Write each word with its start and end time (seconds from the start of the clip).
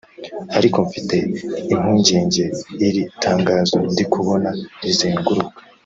Ariko 0.57 0.77
mfite 0.87 1.15
impungenge 1.73 2.43
iri 2.87 3.03
tangazo 3.23 3.77
ndi 3.91 4.03
kubona 4.13 4.49
rizenguruka 4.83 5.59